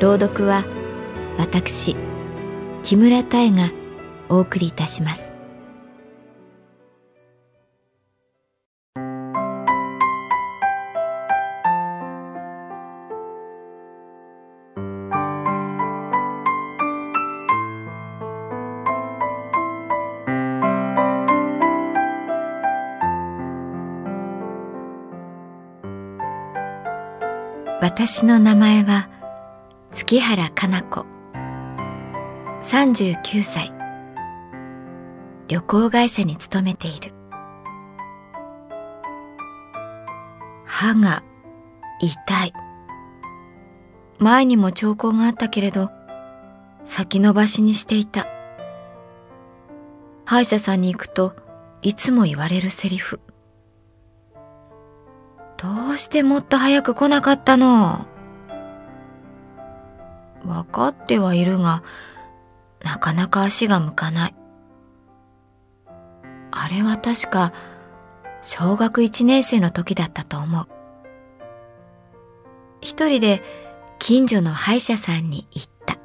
[0.00, 0.64] 朗読は
[1.38, 1.96] 私
[2.84, 3.72] 木村多江が
[4.28, 5.32] お送りいたします。
[27.80, 29.17] 私の名前は
[29.98, 31.06] 月原かな子。
[32.62, 33.72] 39歳。
[35.48, 37.12] 旅行会社に勤めている。
[40.64, 41.24] 歯が
[42.00, 42.52] 痛い。
[44.20, 45.90] 前にも兆候があったけれど
[46.84, 48.28] 先延ばしにしていた。
[50.26, 51.34] 歯医者さんに行くと
[51.82, 53.18] いつも言われるセリフ。
[55.56, 58.06] どうしてもっと早く来なかったの。
[60.48, 61.82] わかってはいるが、
[62.82, 64.34] なかなか足が向かない。
[66.50, 67.52] あれは確か、
[68.40, 70.68] 小学一年生の時だったと思う。
[72.80, 73.42] 一人で
[73.98, 75.98] 近所の歯医者さんに行った。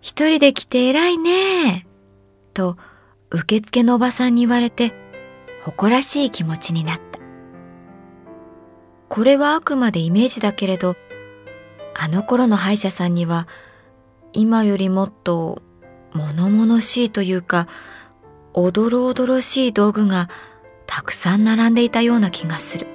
[0.00, 1.86] 一人で来て偉いね
[2.54, 2.76] と
[3.30, 4.92] 受付のおばさんに言われて、
[5.62, 7.09] 誇らしい気持ちになった。
[9.10, 10.96] これはあくまでイメージだけれど、
[11.94, 13.48] あの頃の歯医者さんには、
[14.32, 15.62] 今よりもっと
[16.12, 17.66] 物々しいというか、
[18.54, 20.28] おどろおどろしい道具が
[20.86, 22.86] たくさん並んでいたような気がする。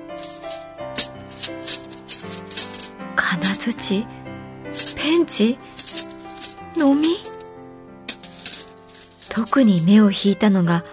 [3.17, 4.07] 金槌？
[4.95, 5.59] ペンチ？
[6.77, 7.09] のみ？
[9.29, 10.85] 特に目を引いたのが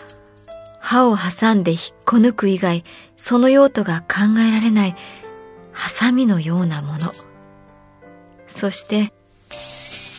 [0.80, 2.84] 歯を挟んで引っこ抜く以外
[3.22, 4.96] その用途が考えられない
[5.70, 7.12] ハサミのようなもの。
[8.48, 9.12] そして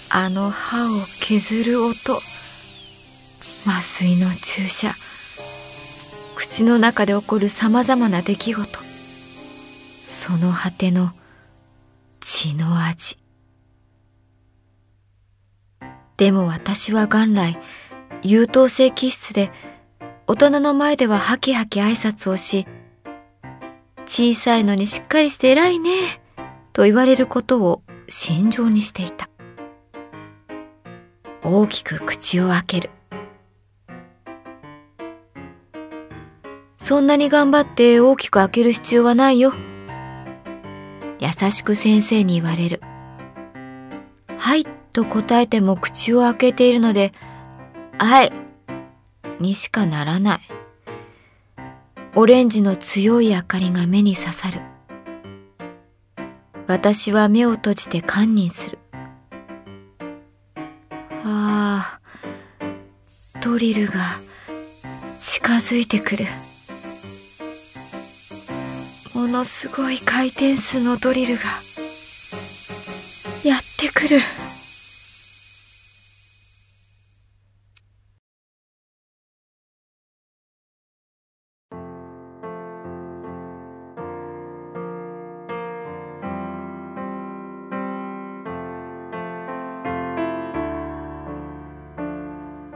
[0.10, 2.14] あの歯を削る音。
[3.68, 4.88] 麻酔の注射。
[6.36, 8.80] 口の中で起こるさまざまな出来事。
[10.08, 11.12] その果ての
[12.22, 13.20] 血の味。
[16.16, 17.60] でも私は元来
[18.22, 19.52] 優等生気質で
[20.26, 22.66] 大人の前ではハキハキ挨拶をし、
[24.06, 25.92] 小さいのにしっかりして偉いね、
[26.74, 29.30] と言われることを心情にしていた。
[31.42, 32.90] 大きく口を開ける。
[36.78, 39.54] そんなに頑張って大きく開ける必要はないよ。
[41.20, 42.82] 優しく先生に言われる。
[44.38, 47.14] はいと答えても口を開けているので、
[47.98, 48.34] はい
[49.40, 50.53] にしかならない。
[52.16, 54.62] オレンジの強い明かりが目に刺さる。
[56.68, 58.78] 私は目を閉じて堪忍する。
[61.26, 62.00] ああ、
[63.42, 63.94] ドリルが
[65.18, 66.26] 近づいてくる。
[69.16, 71.42] ものすごい回転数のドリルが
[73.44, 74.20] やってくる。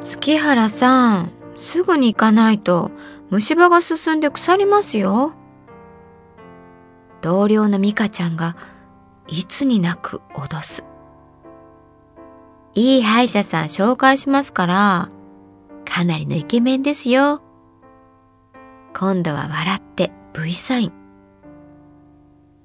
[0.08, 2.92] 月原さん、すぐに行かないと
[3.30, 5.34] 虫歯が進んで腐りますよ。
[7.22, 8.56] 同僚の美香ちゃんが
[9.28, 10.86] いつになく脅す。
[12.74, 15.10] いい歯医者さん紹介しますから、
[15.84, 17.42] かなりのイケメンですよ。
[18.96, 20.94] 今度は笑って V サイン。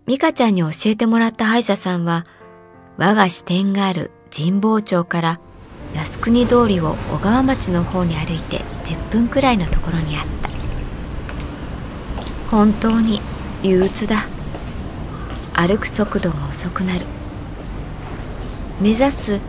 [0.06, 2.24] 美香ちゃんに教えてもらった歯医者さんは
[2.98, 5.40] 我が支店がある神保町から
[5.94, 10.50] 靖国通りを小川町の方に歩いて10分くらいのところにあった。
[12.50, 13.20] 本当に
[13.62, 14.26] 憂鬱だ。
[15.54, 17.06] 歩く速度が遅くなる。
[18.80, 19.40] 目指す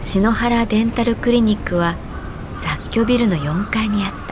[0.00, 1.96] 篠原デンタルクリニックは
[2.58, 4.22] 雑居ビルの4階にあった。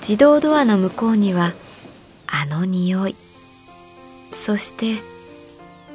[0.00, 1.50] 自動ドアの向こうには
[2.28, 3.25] あの匂い。
[4.46, 5.02] そして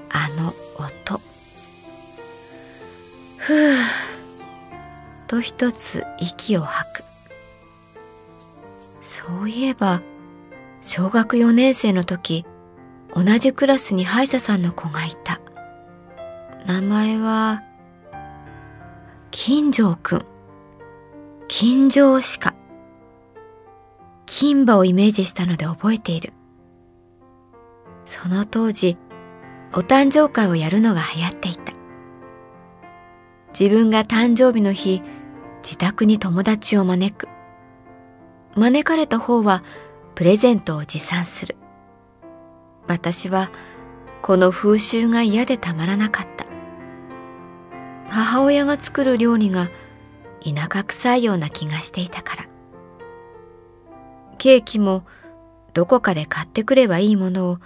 [0.10, 1.22] あの音。
[3.38, 3.76] ふう。
[5.26, 7.04] と一つ息を吐く。
[9.02, 10.02] そういえば
[10.82, 12.46] 小学4年生の時
[13.16, 15.40] 同じクラスに歯医者さんの子がいた。
[16.66, 17.64] 名前は
[19.32, 20.26] 金城くん。
[21.48, 22.54] 金城歯科。
[24.26, 26.34] 金歯をイメージしたので覚えている。
[28.12, 28.98] その当時、
[29.72, 31.72] お誕生会をやるのが流行っていた。
[33.58, 35.02] 自分が誕生日の日、
[35.64, 37.30] 自宅に友達を招く。
[38.58, 39.64] 招かれた方は
[40.14, 41.56] プレゼントを持参する。
[42.86, 43.50] 私は
[44.22, 46.46] この風習が嫌でたまらなかった。
[48.10, 49.70] 母親が作る料理が
[50.44, 52.46] 田舎臭いような気がしていたから。
[54.38, 55.06] ケーキも
[55.74, 57.60] どこかで買ってくればいいものを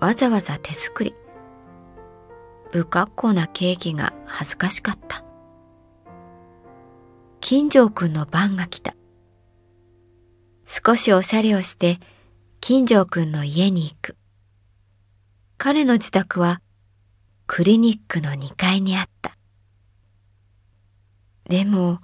[0.00, 1.14] わざわざ手作り。
[2.72, 5.24] 不格好なケーキが恥ずかしかった。
[7.40, 8.96] 金城くんの番が来た。
[10.66, 12.00] 少しおしゃれをして
[12.60, 14.16] 金城くんの家に行く。
[15.56, 16.60] 彼の自宅は
[17.46, 19.36] クリニックの2階にあった。
[21.48, 22.00] でも、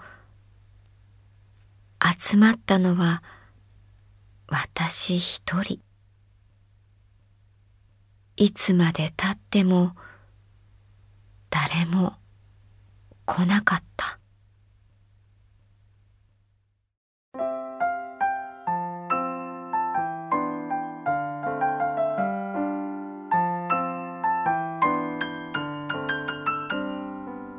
[2.19, 3.23] 集まったのは
[4.47, 5.81] 私一人
[8.41, 9.93] いつまでたっても
[11.51, 12.15] 誰も
[13.27, 14.19] 来なかった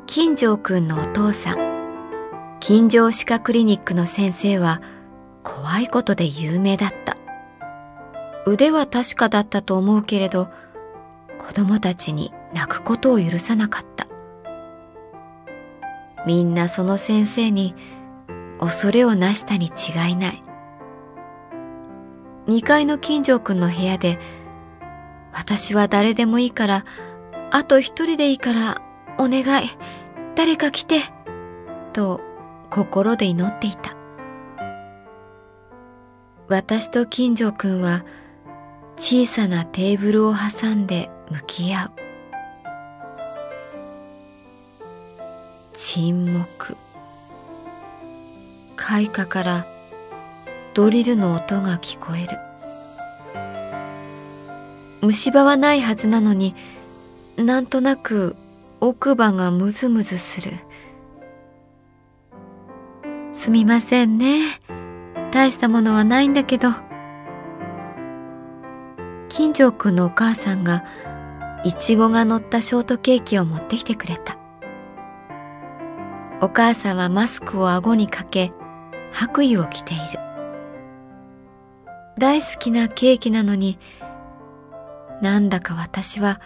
[0.06, 4.82] 金城くんのお父さん金城歯科クリニックの先生は
[5.44, 7.16] 怖いことで有名だった。
[8.44, 10.48] 腕は確かだったと思うけれど、
[11.46, 14.06] 子供たちに泣くことを許さなかった。
[16.26, 17.74] みんなその先生に
[18.60, 20.42] 恐れをなしたに違いない。
[22.46, 24.18] 2階の金城くんの部屋で、
[25.32, 26.84] 私は誰でもいいから、
[27.50, 28.82] あと一人でいいから、
[29.18, 29.68] お願い、
[30.34, 31.00] 誰か来て、
[31.92, 32.20] と
[32.70, 33.96] 心で祈っていた。
[36.48, 38.04] 私と金城くんは
[38.96, 41.90] 小さなテーブルを挟んで向き合う。
[45.72, 46.76] 沈黙。
[48.76, 49.66] 開花から
[50.74, 52.38] ドリルの音が聞こえる。
[55.00, 56.54] 虫歯はないはずなのに
[57.38, 58.36] なんとなく
[58.80, 60.52] 奥歯がムズムズする。
[63.32, 64.60] すみませんね。
[65.32, 66.72] 大したものはないんだけど
[69.30, 70.84] 金城くんのお母さんが
[71.64, 74.36] いちごが乗ったショートケーキを持ってきてくれた。
[76.40, 78.52] お母さんはマスクを顎にかけ
[79.12, 80.02] 白衣を着ている。
[82.18, 83.78] 大好きなケーキなのに
[85.20, 86.40] なんだか私は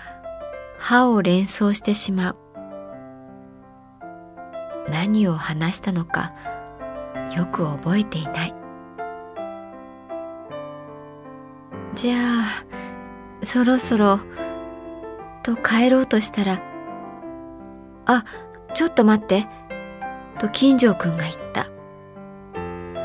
[0.79, 2.37] 歯を連想してしまう。
[4.91, 6.35] 何を話したのか
[7.35, 8.55] よく覚えていない。
[11.95, 12.65] じゃあ
[13.43, 14.21] そろそろ
[15.47, 16.61] と帰ろうとしたら
[18.05, 18.25] 「あ
[18.75, 19.47] ちょっと待って」
[20.41, 21.69] と金城くんが言った。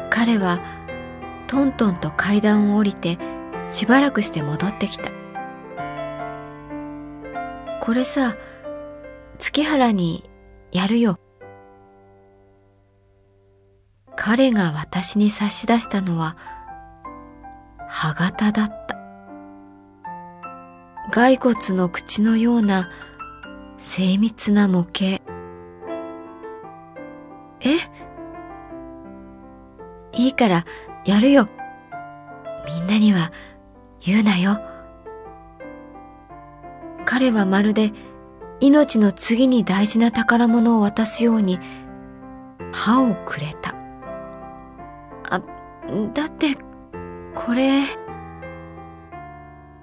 [0.10, 0.60] 彼は
[1.48, 3.17] トントンと階段を降りて
[3.69, 5.10] しばらくして戻ってきた
[7.79, 8.36] これさ
[9.38, 10.29] 月原に
[10.71, 11.19] やるよ。
[14.15, 16.38] 彼が私に差し出したのは
[17.88, 19.00] 歯型だった。
[21.11, 22.89] 骸骨の口のような
[23.77, 25.21] 精密な模型。
[27.59, 27.75] え？
[30.13, 30.65] いいから
[31.03, 31.49] やるよ。
[32.65, 33.33] みんなには
[33.99, 34.61] 言うなよ。
[37.03, 37.91] 彼はまるで
[38.61, 41.59] 命の次に大事な宝物を渡すように
[42.71, 43.75] 歯をくれた。
[45.29, 45.41] あ
[46.13, 46.55] だって
[47.35, 47.81] これ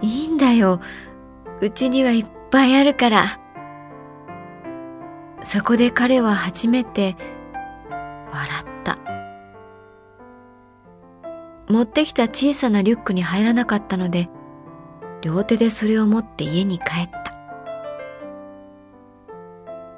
[0.00, 0.80] いいんだよ。
[1.60, 3.40] うちにはいっぱいあるから。
[5.42, 7.16] そこで彼は初めて
[8.32, 8.98] 笑った。
[11.68, 14.30] 持ってきた小さなリュックに入らなかったので
[15.20, 17.34] 両手でそれを持って家に帰った。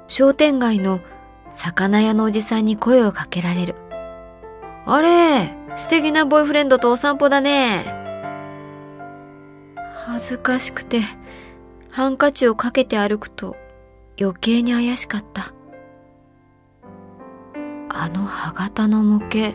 [0.07, 0.99] 商店街の
[1.53, 3.75] 魚屋のおじさんに声をかけられる。
[4.85, 7.85] あれ素敵なボーイフレンドとお散歩だね。
[10.05, 11.01] 恥ずかしくて
[11.91, 13.57] ハンカチをかけて歩くと
[14.19, 15.53] 余計に怪しかった。
[17.89, 19.53] あの歯型の模型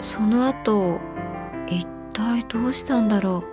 [0.00, 0.98] その後
[1.66, 3.44] 一体どうしたんだろ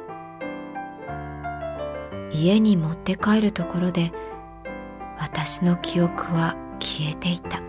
[2.31, 2.33] う。
[2.33, 4.13] 家に持って帰るところで
[5.19, 7.61] 私の記憶は消えていた。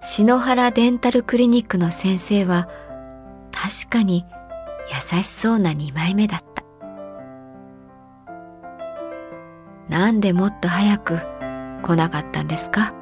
[0.00, 2.68] 篠原デンタルクリニックの先生は
[3.52, 4.24] 確かに
[4.92, 6.64] 優しそうな2枚目だった。
[9.88, 11.20] なんでもっと早く
[11.82, 12.94] 来なかったんですか？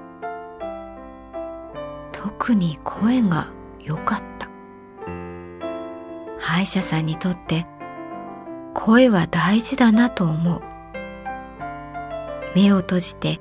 [2.13, 3.49] 特に声が
[3.81, 4.49] 良かった。
[6.39, 7.67] 歯医者さんにとって
[8.75, 10.63] 声は大事だなと思う。
[12.55, 13.39] 目を閉じて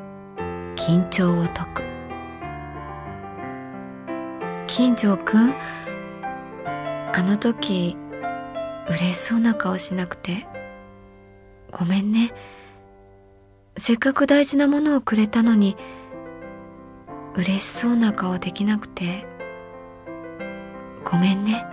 [0.75, 1.83] 緊張を解く。
[4.67, 5.53] 金城くん
[7.13, 7.97] あの時
[8.89, 10.47] 嬉しそうな顔しなくて。
[11.71, 12.33] ごめんね。
[13.77, 15.77] せっかく大事なものをくれたのに
[17.35, 19.25] 嬉しそうな顔できなくて。
[21.03, 21.65] ごめんね。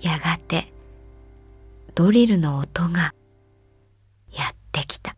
[0.00, 0.72] やがて
[1.94, 3.12] ドリルの音が
[4.32, 5.17] やってきた。